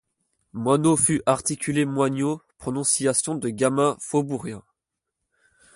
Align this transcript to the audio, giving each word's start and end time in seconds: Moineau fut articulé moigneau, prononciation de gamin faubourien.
Moineau 0.53 0.97
fut 0.97 1.21
articulé 1.27 1.85
moigneau, 1.85 2.41
prononciation 2.57 3.35
de 3.35 3.49
gamin 3.49 3.97
faubourien. 3.99 4.63